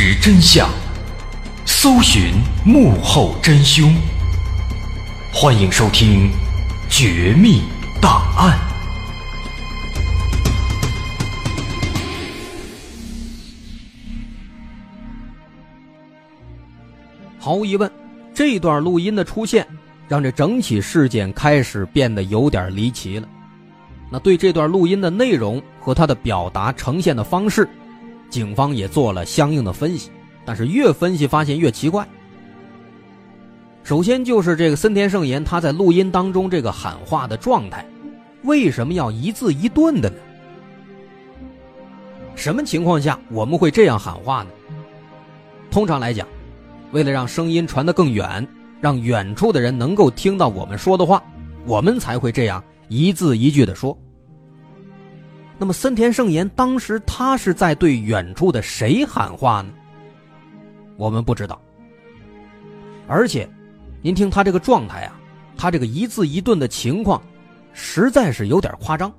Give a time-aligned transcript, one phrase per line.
[0.00, 0.70] 实真相，
[1.66, 2.32] 搜寻
[2.64, 3.92] 幕后真凶。
[5.34, 6.30] 欢迎收听
[6.88, 7.62] 《绝密
[8.00, 8.56] 档案》。
[17.40, 17.90] 毫无疑问，
[18.32, 19.66] 这段录音的出现，
[20.06, 23.26] 让这整起事件开始变得有点离奇了。
[24.12, 27.68] 那对这段录音的内容和他的表达呈现的方式，
[28.30, 30.10] 警方也做了相应的分析。
[30.44, 32.08] 但是越分析发现越奇怪。
[33.82, 37.86] 首先就是这个森田圣言他在录音当中这个喊话的状态，
[38.44, 40.16] 为什么要一字一顿的呢？
[42.34, 44.50] 什么情况下我们会这样喊话呢？
[45.70, 46.26] 通常来讲。
[46.92, 48.48] 为了让声音传得更远，
[48.80, 51.22] 让远处的人能够听到我们说的话，
[51.66, 53.94] 我们才会这样一字一句的说。
[55.58, 59.70] 那么森田圣言当时他是在对远处的谁喊话呢？
[60.96, 61.60] 我们不知道。
[63.06, 63.48] 而且，
[64.00, 65.20] 您听他这个状态啊，
[65.56, 67.20] 他这个一字一顿的情况，
[67.72, 69.12] 实在是有点夸张。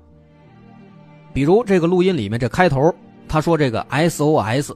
[1.32, 2.94] 比如这个录音里面这开头，
[3.28, 4.74] 他说这个 SOS，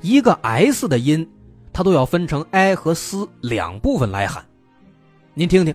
[0.00, 1.28] 一个 S 的音。
[1.74, 4.44] 他都要分成 I 和 S 两部分来喊，
[5.32, 5.74] 您听听。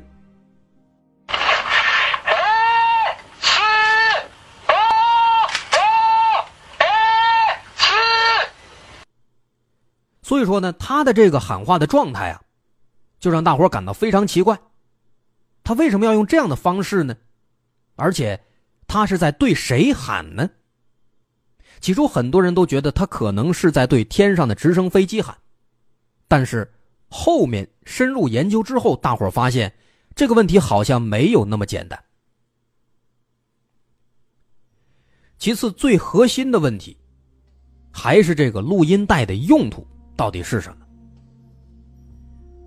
[10.27, 12.41] 所以说呢，他的这个喊话的状态啊，
[13.17, 14.59] 就让大伙感到非常奇怪。
[15.63, 17.15] 他为什么要用这样的方式呢？
[17.95, 18.37] 而且，
[18.87, 20.49] 他是在对谁喊呢？
[21.79, 25.33] 起初很多人都觉得他可能是在对天上的直升飞机喊。
[26.27, 26.69] 但是
[27.07, 29.73] 后面深入研究之后，大伙发现
[30.13, 31.97] 这个问题好像没有那么简单。
[35.37, 36.97] 其次，最核心的问题
[37.93, 39.87] 还是这个录音带的用途
[40.17, 40.77] 到底是什么？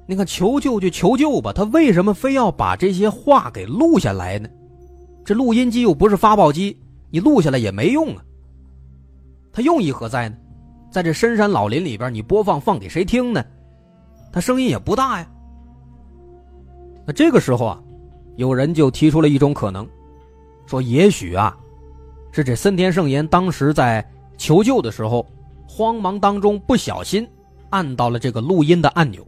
[0.06, 4.49] 你看，求救就求救吧，他为什么非要把这些话给录下来呢？
[5.25, 6.81] 这录音机又不是发报机，
[7.11, 8.25] 你录下来也没用啊。
[9.53, 10.37] 他用意何在呢？
[10.91, 13.44] 在这深山老林里边，你播放放给谁听呢？
[14.32, 15.31] 他声音也不大呀。
[17.06, 17.82] 那这个时候啊，
[18.37, 19.88] 有人就提出了一种可能，
[20.67, 21.56] 说也许啊，
[22.32, 24.05] 是这森田圣言当时在
[24.37, 25.25] 求救的时候，
[25.69, 27.28] 慌忙当中不小心
[27.70, 29.26] 按到了这个录音的按钮。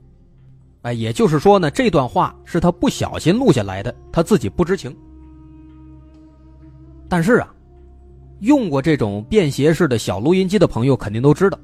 [0.82, 4.94] 哎，也就是说呢，这段话是他不小心录下来的，他自己不知情。
[7.08, 7.52] 但是啊。
[8.40, 11.56] 用过这种便携式的小录音机的朋友肯定都知道，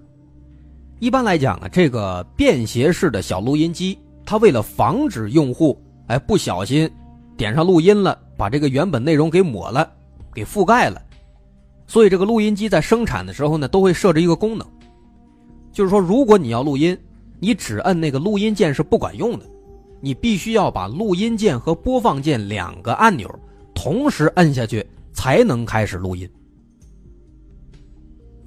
[1.01, 6.89] 一般来讲啊，这个便携式的小录音机，它为了防止用户哎不小心
[7.37, 9.91] 点上录音了，把这个原本内容给抹了，
[10.33, 11.03] 给覆盖了，
[11.89, 14.65] 所以这个录音机在生产的时候呢，都会设置一个功能，
[15.79, 16.99] 就是说，如果你要录音，
[17.39, 19.47] 你只摁那个录音键是不管用的，
[20.01, 23.33] 你必须要把录音键和播放键两个按钮
[23.77, 26.29] 同时摁下去，才能开始录音。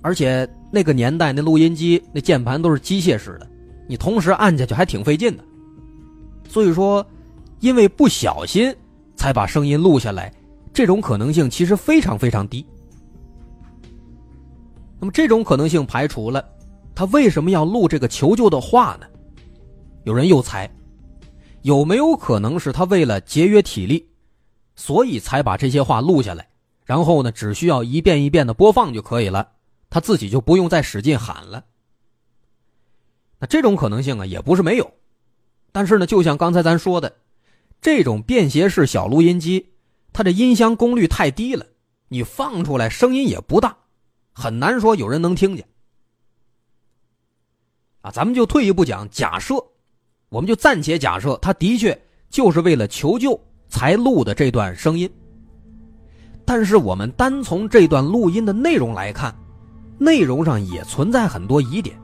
[0.02, 3.50] 而且那个年代，那录音机那键盘都是机械式的，
[3.88, 5.44] 你同时按下去还挺费劲的。
[6.50, 7.06] 所以说，
[7.62, 8.76] 因为不小心
[9.16, 10.34] 才把声音录下来，
[10.74, 12.66] 这种可能性其实非常非常低。
[15.00, 16.44] 那么这种可能性排除了，
[16.94, 19.08] 他为什么要录这个求救的话呢？
[20.04, 20.70] 有人又猜，
[21.62, 24.08] 有没有可能是他为了节约体力，
[24.76, 26.48] 所以才把这些话录下来，
[26.86, 29.48] 然后呢，只需要一遍一遍的播放就可以了。
[29.90, 31.66] 他自己就不用再使劲喊了。
[33.40, 34.92] 那这种可能性啊，也不是没有，
[35.72, 37.14] 但是呢，就像刚才咱说的，
[37.82, 39.72] 这种便携式小录音机，
[40.14, 41.66] 它的音箱功率太低了，
[42.08, 43.76] 你放出来声音也不大，
[44.32, 45.68] 很难说有人能听见。
[48.02, 49.56] 啊，咱们就退一步讲，假设，
[50.30, 52.00] 我们就暂且假设，他的确
[52.30, 53.40] 就是为了求救
[53.70, 55.10] 才录的这段声音。
[56.46, 59.34] 但是我们单从这段录音的内容来看。
[60.00, 61.96] 内容上也存在很多疑点。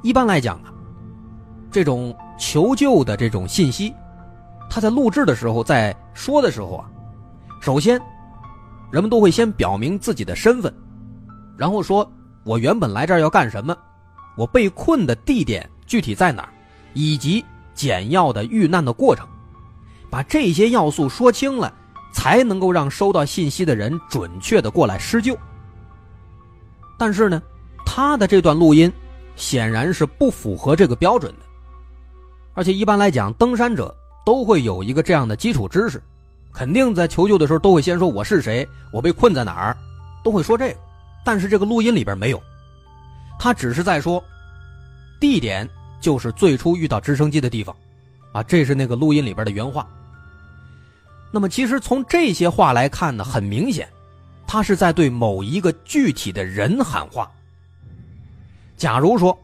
[0.00, 0.72] 一般来讲啊，
[1.72, 3.92] 这种求救的这种信息，
[4.70, 6.88] 他在录制的时候，在说的时候啊，
[7.60, 8.00] 首先，
[8.92, 10.72] 人们都会先表明自己的身份，
[11.58, 12.08] 然后说
[12.46, 13.76] 我原本来这儿要干什么，
[14.36, 16.48] 我被困的地点具体在哪儿，
[16.94, 17.44] 以及
[17.74, 19.26] 简要的遇难的过程，
[20.08, 21.74] 把这些要素说清了，
[22.12, 25.36] 才能够让收到信息的人准确的过来施救。
[26.96, 27.42] 但是呢，
[27.84, 28.90] 他的这段录音
[29.34, 31.46] 显然是不符合这个标准的，
[32.54, 33.92] 而且一般来讲，登山者
[34.24, 36.00] 都会有一个这样的基础知识，
[36.52, 39.76] 肯定在求救的时候都会先说我是谁，我被困在哪儿，
[40.22, 40.76] 都会说这个，
[41.26, 42.40] 但是这个录音里边没有，
[43.36, 44.22] 他只是在说，
[45.18, 45.68] 地点
[46.00, 47.74] 就是最初遇到直升机的地方，
[48.30, 49.84] 啊，这是那个录音里边的原话。
[51.32, 53.88] 那么其实从这些话来看呢，很明显，
[54.46, 57.28] 他是在对某一个具体的人喊话。
[58.76, 59.36] 假如说，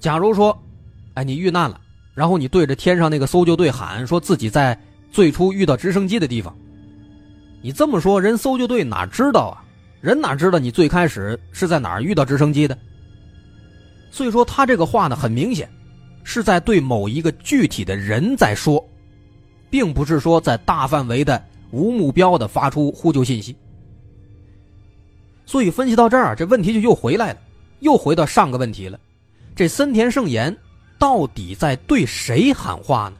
[0.00, 0.58] 假如说，
[1.12, 1.78] 哎，你遇难了，
[2.14, 4.80] 然后你对着天上那个搜救队喊，说自己在
[5.12, 6.56] 最初遇到直升机的地方。
[7.60, 9.62] 你这么说，人搜救队哪知道啊？
[10.00, 12.76] 人哪知道你最开始是在哪儿遇到直升机的？
[14.10, 15.68] 所以说，他这个话呢，很明显，
[16.24, 18.82] 是在对某一个具体的人在说，
[19.68, 23.56] 并不是说在大范围的无目标的发出呼救信息。
[25.44, 27.40] 所以分析到这儿，这问题就又回来了。
[27.80, 28.98] 又回到上个问题了，
[29.54, 30.56] 这森田圣言
[30.98, 33.16] 到底在对谁喊话呢？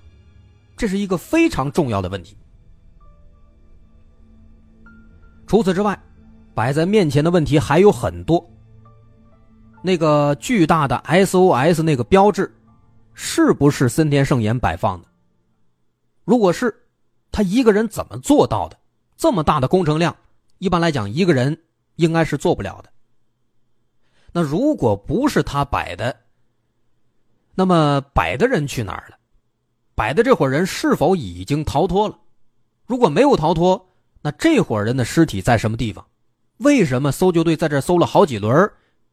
[0.78, 2.34] 这是一个非常重要的问题。
[5.46, 5.98] 除此之外，
[6.56, 8.42] 摆在面前的问题还有很多。
[9.82, 12.50] 那个巨大的 SOS 那个标志，
[13.12, 15.06] 是不是森田圣言摆放的？
[16.24, 16.74] 如果是，
[17.30, 18.78] 他一个人怎么做到的？
[19.18, 20.16] 这么大的工程量，
[20.56, 21.62] 一般来讲一个人
[21.96, 22.88] 应该是做不了的。
[24.32, 26.16] 那如果不是他摆的，
[27.54, 29.18] 那么摆的人去哪儿了？
[29.94, 32.18] 摆的这伙人是否已经逃脱了？
[32.86, 33.90] 如果没有逃脱，
[34.22, 36.02] 那这伙人的尸体在什么地方？
[36.58, 38.70] 为什么搜救队在这搜了好几轮，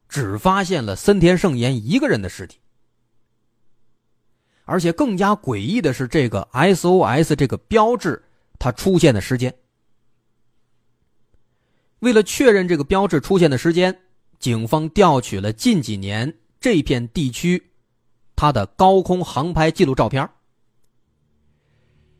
[0.08, 2.60] 只发现了森田圣言一个人的尸体？
[4.66, 8.24] 而且更加诡异的是，这个 SOS 这个标志
[8.58, 9.54] 它出现的时间。
[12.00, 14.00] 为了确认这个标志出现的时间。
[14.40, 17.72] 警方调取了近几年这片地区
[18.36, 20.30] 它的高空航拍记录照片。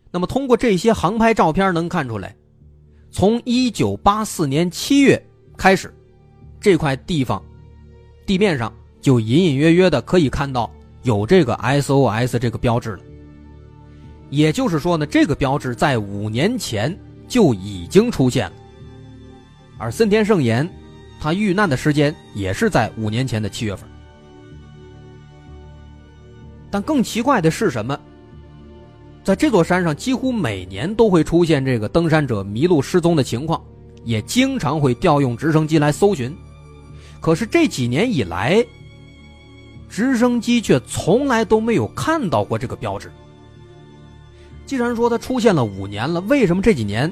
[0.10, 2.34] 那么，通过这些航拍照片能看出来，
[3.14, 5.24] 从1984年7月
[5.56, 5.94] 开始，
[6.60, 7.42] 这块地方
[8.26, 10.70] 地面上就隐隐约约的可以看到
[11.04, 13.00] 有这个 SOS 这个标志了。
[14.32, 18.54] 也就是说呢，这个标志在五年前就已经出现了，
[19.78, 20.68] 而森田圣言。
[21.20, 23.88] 他遇难的时间也是在五年前的七月份，
[26.70, 27.98] 但更奇怪的是什么？
[29.24, 33.64] 在这座山上，几乎每年都会出现这个登山者迷路失踪的情况，
[34.04, 36.36] 也经常会调用直升机来搜寻。
[37.22, 38.66] 可是这几年以来，
[39.88, 43.10] 直升机却从来都没有看到过这个标志。
[44.66, 47.12] 既然说它出现了五年了，为什么这几年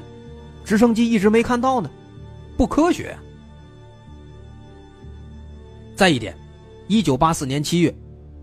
[0.64, 1.90] 直升机一直没看到呢？
[2.58, 3.16] 不科学。
[5.94, 6.36] 再一点，
[6.88, 7.94] 一九八四年七月，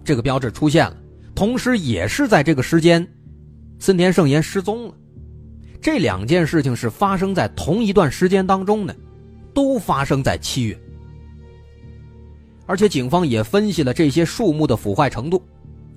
[0.04, 0.98] 这个标志出现了，
[1.36, 3.07] 同时也是在这个时间，
[3.79, 4.93] 森田圣言失踪了。
[5.81, 8.95] 这两件事情是发生在同一段时间当中的，
[9.53, 10.79] 都发生在七月。
[12.65, 15.41] 而且警方也分析了这些树木的腐坏程度，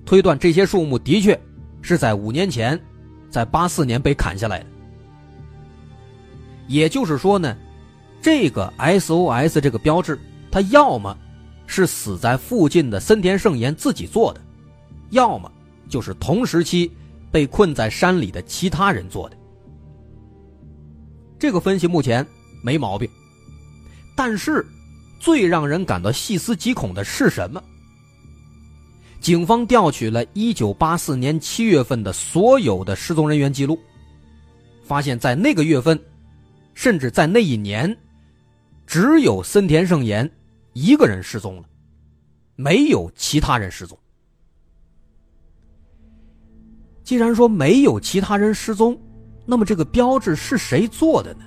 [0.06, 1.38] 推断这些树木的确
[1.82, 2.80] 是在五年前，
[3.28, 4.66] 在八四年被砍下来的。
[6.68, 7.54] 也就是说呢，
[8.22, 10.18] 这个 SOS 这个标志，
[10.50, 11.14] 它要么。
[11.64, 14.40] 是死在附近的森田圣言自己做的，
[15.08, 15.50] 要么
[15.88, 16.90] 就是同时期
[17.32, 19.36] 被困在山里的其他人做的。
[21.38, 22.24] 这个分析目前
[22.62, 23.10] 没毛病，
[24.14, 24.64] 但是
[25.18, 27.60] 最让人感到细思极恐的是什么？
[29.20, 33.78] 警方调取了1984年7月份的所有的失踪人员记录，
[34.84, 35.98] 发现，在那个月份，
[36.74, 37.96] 甚至在那一年，
[38.86, 40.30] 只有森田圣言。
[40.74, 41.64] 一个人失踪了，
[42.56, 43.98] 没有其他人失踪。
[47.02, 48.98] 既然说没有其他人失踪，
[49.44, 51.40] 那么这个标志是谁做的呢？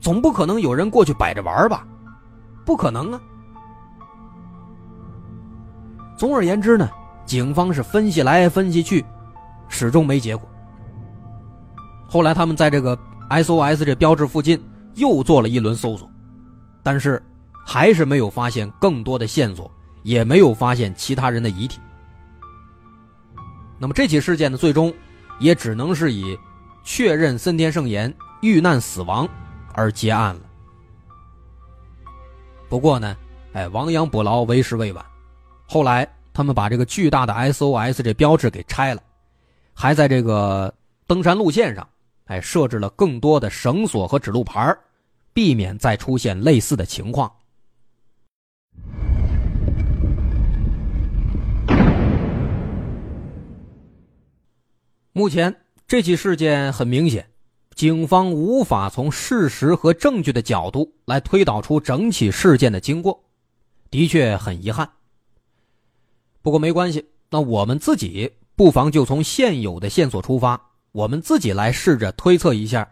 [0.00, 1.86] 总不可能有人过去摆着玩吧？
[2.64, 3.20] 不可能啊！
[6.16, 6.88] 总而言之呢，
[7.24, 9.04] 警方是分析来分析去，
[9.68, 10.48] 始终没结果。
[12.08, 12.98] 后来他们在这个
[13.30, 14.62] SOS 这标志附近
[14.94, 16.08] 又做了一轮搜索，
[16.82, 17.22] 但是。
[17.70, 19.70] 还是没有发现更多的线索，
[20.02, 21.78] 也没有发现其他人的遗体。
[23.78, 24.92] 那么这起事件呢，最终
[25.38, 26.36] 也只能是以
[26.82, 29.28] 确认森田圣言遇难死亡
[29.72, 30.40] 而结案了。
[32.68, 33.16] 不过呢，
[33.52, 35.04] 哎，亡羊补牢为时未晚。
[35.66, 39.02] 后来他们把这个巨大的 SOS 这标志给拆了，
[39.72, 40.74] 还在这个
[41.06, 41.88] 登山路线上，
[42.26, 44.76] 哎，设置了更多的绳索和指路牌
[45.32, 47.32] 避免再出现类似的情况。
[55.18, 55.52] 目前
[55.88, 57.28] 这起事件很明显，
[57.74, 63.24] 警方无法从事实和证据的角度来推导出整起事件的经过，
[63.90, 64.88] 的确很遗憾。
[66.40, 70.60] 不过没关系，那我们自己不妨就从现有的线索出发，
[70.92, 72.88] 我们自己来试着推测一下，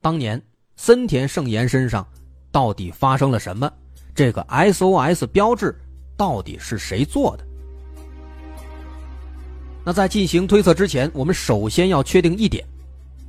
[0.00, 0.42] 当年
[0.74, 2.04] 森田圣言身上
[2.50, 3.72] 到底发生了什么，
[4.16, 5.72] 这个 SOS 标志
[6.16, 7.46] 到底是谁做的？
[9.88, 12.62] 那在进行推测之前，我们首先要确定一点。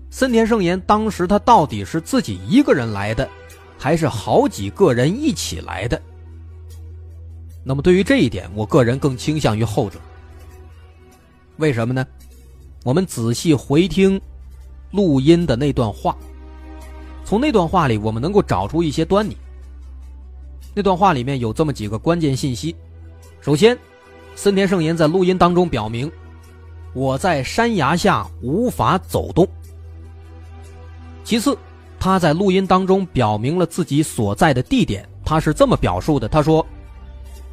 [0.09, 3.29] 森田圣言当时他到底是自己一个人来的，
[3.77, 6.01] 还是好几个人一起来的？
[7.63, 9.97] 那么对于这一点，我个人更倾向于后者。
[11.55, 12.05] 为什么呢？
[12.83, 14.19] 我们仔细回听
[14.91, 16.13] 录音的那段话，
[17.23, 19.37] 从那段话里我们能够找出一些端倪。
[20.75, 22.75] 那段话里面有这么几个关键信息：
[23.39, 23.79] 首先，
[24.35, 26.11] 森田圣言在录音当中表明，
[26.93, 29.47] 我在山崖下无法走动。
[31.23, 31.57] 其次，
[31.99, 36.65] 他在录音当中表明了自己所在的地点，他是这么表述的：“他说，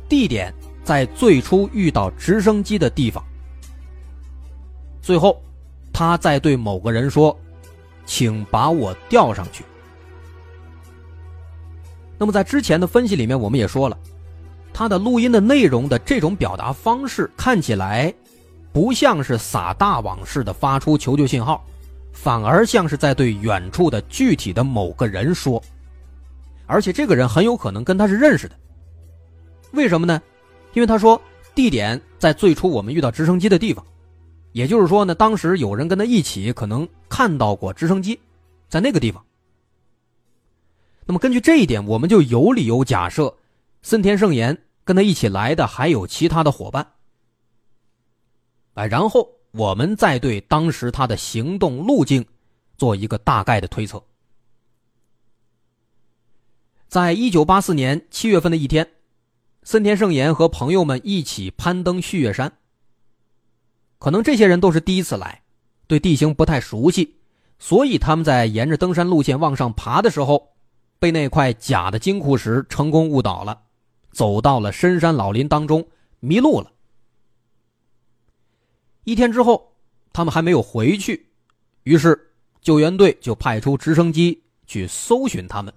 [0.09, 3.23] 地点在最初遇到直升机的地方。”
[5.03, 5.41] 最后，
[5.93, 7.37] 他在对某个人说
[8.07, 9.63] ：“请把我吊上去。”
[12.19, 13.99] 那么，在之前的分析里面，我们也说了，
[14.73, 18.15] 他的录音的内容的这种表达方式看起来
[18.77, 21.65] 不像是撒大网似的发出求救信号。
[22.13, 25.63] 反而像是在对远处的具体的某个人说，
[26.67, 28.55] 而且这个人很有可能跟他是认识的。
[29.73, 30.21] 为什么呢？
[30.75, 31.19] 因为他说
[31.55, 33.83] 地点在最初我们遇到直升机的地方，
[34.53, 38.21] 也就是说呢，当时有人跟他一起可能看到过直升机，
[38.69, 39.25] 在那个地方。
[41.07, 43.35] 那么根据这一点，我们就有理由假设，
[43.81, 46.87] 森田圣言跟他一起来的还有其他的伙伴。
[48.77, 49.29] 哎，然后。
[49.53, 52.23] 我们再对当时他的行动路径
[52.77, 54.05] 做一个大概的推测。
[56.89, 58.87] 在一九八四年七月份的一天，
[59.63, 62.53] 森田圣言和朋友们一起攀登旭月山。
[63.99, 65.41] 可能这些人都是第一次来，
[65.87, 67.17] 对地形不太熟悉，
[67.59, 70.51] 所以他们在沿着登山路线往上爬的时候，
[70.99, 73.59] 被那块假的金库石成功误导了，
[74.11, 75.89] 走到了深山老林当中，
[76.21, 76.71] 迷路了。
[79.07, 79.73] 一天之后，
[80.13, 81.29] 他们还没有回去，
[81.85, 82.21] 于是
[82.61, 85.73] 救援队就派出直升机去搜寻他们。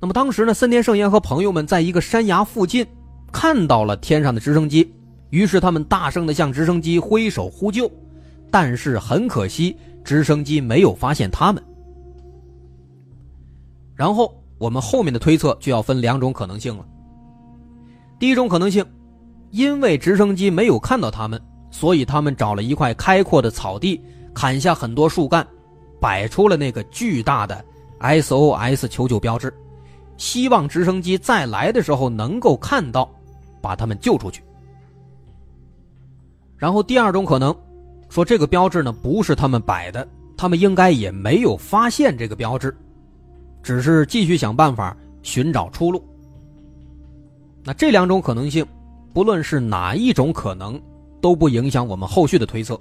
[0.00, 2.86] 那么当时呢，森田圣彦和朋友们在一个山崖附近
[3.30, 4.90] 看到了天上的直升机，
[5.28, 7.92] 于是他们大声的向直升机挥手呼救，
[8.50, 11.62] 但是很可惜，直升机没有发现他们。
[13.94, 16.88] 然后我们后面的推测就要分两种可能性了。
[18.18, 18.82] 第一种可能性，
[19.50, 21.38] 因为直升机没有看到他们。
[21.70, 24.00] 所以他们找了一块开阔的草地，
[24.34, 25.46] 砍下很多树干，
[26.00, 27.64] 摆出了那个巨大的
[28.00, 29.52] SOS 求救标志，
[30.16, 33.08] 希望直升机再来的时候能够看到，
[33.60, 34.42] 把他们救出去。
[36.56, 37.54] 然后第二种可能，
[38.08, 42.76] 说这个标志呢不是他们摆的，他们应该也没有发现这个标志，
[43.62, 46.04] 只是继续想办法寻找出路。
[47.62, 48.66] 那这两种可能性，
[49.12, 50.80] 不论是哪一种可能。
[51.20, 52.78] 都不影响我们后续的推测。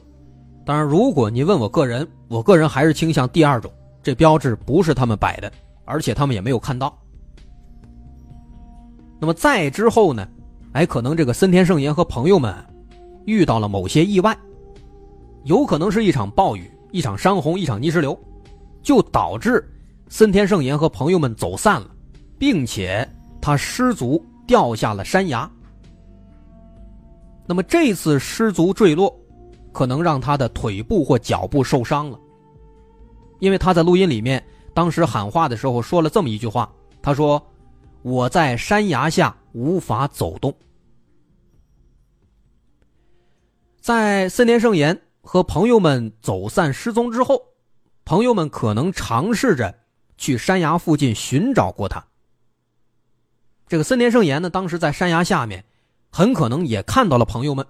[0.65, 3.71] 当然，如果你问我个人，我个人还是倾向第二种，
[4.03, 5.51] 这标志不是他们摆的，
[5.85, 6.95] 而且他们也没有看到。
[9.19, 10.27] 那么再之后呢？
[10.73, 12.53] 哎，可能这个森田圣言和朋友们
[13.25, 14.37] 遇到了某些意外，
[15.43, 18.17] 有可能是一场暴雨、一场山洪、一场泥石流，
[18.83, 19.67] 就导致
[20.07, 21.87] 森田圣言和朋友们走散了，
[22.37, 23.07] 并且
[23.41, 25.49] 他失足掉下了山崖。
[27.49, 29.19] 那么这次失足坠落，
[29.71, 32.19] 可能让他的腿部或脚部受伤了。
[33.39, 37.43] 因为他在录音里面当时喊话的时候说了这么一句话：“他说
[38.03, 40.55] 我在山崖下无法走动。”
[43.81, 47.41] 在森田圣言和朋友们走散失踪之后，
[48.05, 49.73] 朋友们可能尝试着
[50.17, 52.05] 去山崖附近寻找过他。
[53.67, 55.65] 这个森田圣言呢，当时在山崖下面。
[56.11, 57.65] 很可能也看到了朋友们，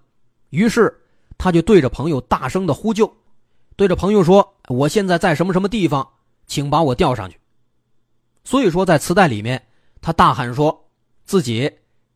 [0.50, 1.02] 于是
[1.38, 3.12] 他就对着朋友大声的呼救，
[3.76, 6.08] 对着朋友说：“我现在在什么什么地方，
[6.48, 7.38] 请把我吊上去。”
[8.44, 9.68] 所以说，在磁带里面，
[10.02, 10.90] 他大喊说
[11.26, 11.72] 自己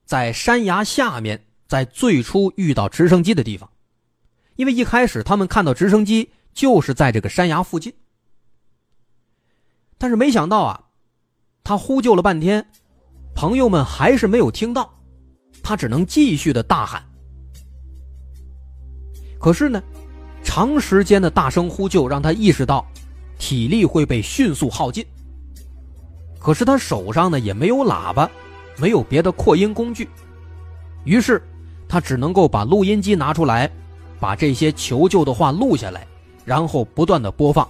[0.05, 3.69] 在山崖下面，在最初遇到直升机的地方，
[4.55, 7.93] 因为一开始他们看到直升机就是在这个山崖附近，
[9.97, 10.85] 但是没想到啊，
[11.63, 12.69] 他呼救了半天，
[13.35, 15.02] 朋友们还是没有听到。
[15.63, 17.01] 他只能继续的大喊，
[19.39, 19.81] 可是呢，
[20.43, 22.85] 长时间的大声呼救让他意识到，
[23.39, 25.03] 体力会被迅速耗尽。
[26.37, 28.29] 可是他手上呢也没有喇叭，
[28.77, 30.09] 没有别的扩音工具，
[31.05, 31.41] 于是
[31.87, 33.71] 他只能够把录音机拿出来，
[34.19, 36.05] 把这些求救的话录下来，
[36.43, 37.65] 然后不断的播放，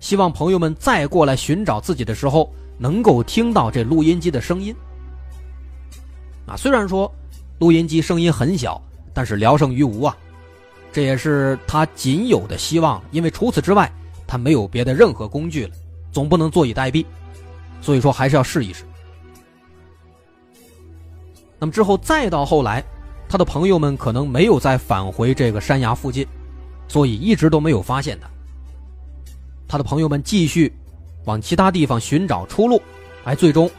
[0.00, 4.74] 希望朋友们再过来寻找自己的时候能够听到这录音机的声音。
[6.46, 7.12] 啊，虽然说
[7.58, 8.80] 录音机声音很小，
[9.12, 10.16] 但是聊胜于无啊，
[10.92, 13.90] 这也是他仅有的希望，因为除此之外
[14.26, 15.74] 他没有别的任何工具了，
[16.12, 17.04] 总不能坐以待毙。
[17.82, 18.84] 所以说还是要试一试。
[21.58, 22.82] 那么之后再到后来，
[23.28, 26.26] 他的朋友们可能没有再返回这个山崖附近，
[26.88, 28.28] 所以一直都没有发现他。
[29.68, 30.72] 他的朋友们继续
[31.24, 32.80] 往其他地方寻找出路，
[33.24, 33.70] 哎，最终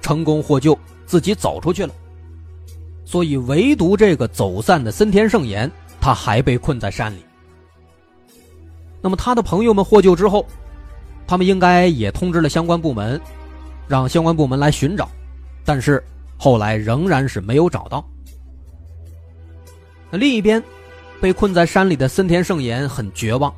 [0.00, 1.94] 成功获救，自己走出去了。
[3.06, 7.24] 所以唯独这个走散的森田圣言，他还被困在山里。
[9.00, 10.44] 那么他的朋友们获救之后，
[11.26, 13.18] 他们应该也通知了相关部门。
[13.88, 15.08] 让相关部门来寻找，
[15.64, 16.02] 但是
[16.36, 18.04] 后来仍然是没有找到。
[20.10, 20.60] 那另一边，
[21.20, 23.54] 被困在山里的森田圣言很绝望，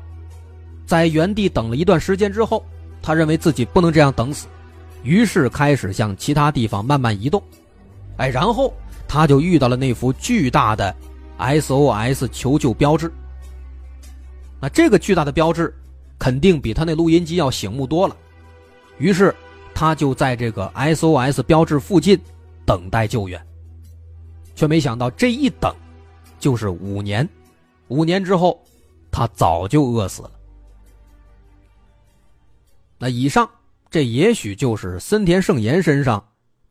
[0.85, 2.63] 在原地等了一段时间之后，
[3.01, 4.45] 他认为自己不能这样等死，
[5.01, 7.41] 于是开始向其他地方慢慢移动。
[8.17, 8.71] 哎，然后
[9.09, 10.95] 他就遇到了那幅巨大的
[11.37, 13.11] SOS 求救标志。
[14.61, 15.75] 那这个巨大的标志，
[16.17, 18.15] 肯定比他那录音机要醒目多了，
[18.99, 19.35] 于是。
[19.71, 22.19] 他就在这个 SOS 标志附近
[22.65, 23.41] 等待救援，
[24.53, 25.73] 却没想到这一等
[26.37, 27.25] 就是五年。
[27.87, 28.61] 五年之后，
[29.09, 30.31] 他早就饿死了。
[32.97, 33.49] 那以上，
[33.89, 36.21] 这也许就是森田圣言身上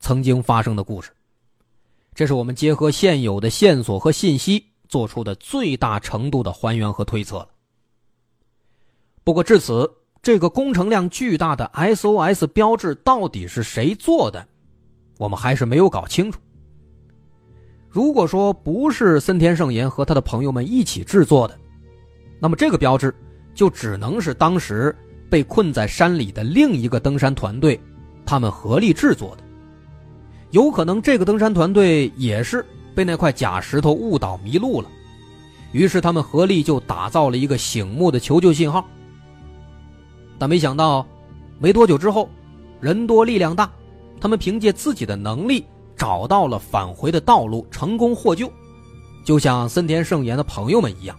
[0.01, 1.11] 曾经发生的故事。
[2.19, 7.49] 这是我们结合现有的线索和信息做出的最大程度的还原和推测了。
[9.23, 9.89] 不过至此。
[10.21, 14.45] 这个工程量巨大的 SOS 标志到底是谁做的？
[15.17, 16.41] 我们还是没有搞清楚。
[17.89, 21.57] 如果说不是森田圣言和他的朋友们一起制作的，
[22.41, 23.15] 那么这个标志
[23.55, 24.95] 就只能是当时
[25.31, 27.81] 被困在山里的另一个登山团队
[28.27, 29.45] 他们合力制作的。
[30.51, 34.89] 有可能这个登山团队也是被那块假石头误导迷路了，
[35.73, 38.85] 于是他们合力就打造了一个醒目的求救信号。
[40.39, 41.07] 但没想到，
[41.59, 42.29] 没多久之后，
[42.81, 43.71] 人多力量大，
[44.21, 45.65] 他们凭借自己的能力
[45.97, 48.51] 找到了返回的道路，成功获救，
[49.25, 51.17] 就像森田圣言的朋友们一样。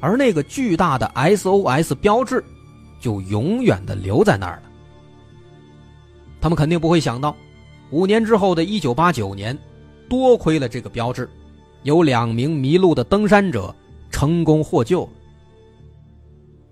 [0.00, 2.44] 而那个巨大的 SOS 标志，
[3.00, 4.70] 就永远的留在那儿了。
[6.40, 7.36] 他们肯定不会想到，
[7.90, 9.56] 五年之后的一九八九年，
[10.08, 11.28] 多亏了这个标志，
[11.82, 13.74] 有两名迷路的登山者
[14.10, 15.08] 成功获救。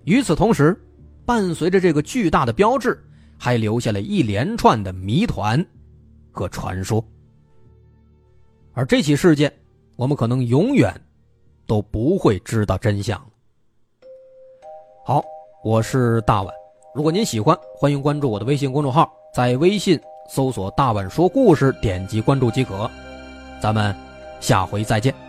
[0.03, 0.79] 与此同时。
[1.25, 2.99] 伴随着这个巨大的标志，
[3.37, 5.63] 还留下了一连串的谜团
[6.31, 7.05] 和传说。
[8.73, 9.53] 而这起事件，
[9.95, 10.91] 我们可能永远
[11.67, 13.23] 都不会知道真相。
[15.05, 15.23] 好，
[15.63, 16.51] 我是大碗。
[16.95, 22.89] 如果您喜欢，欢迎关注我的微信公众号，在微信搜索“大碗说故事”，点击关注即可。
[23.59, 23.93] 咱们
[24.39, 25.28] 下回再见。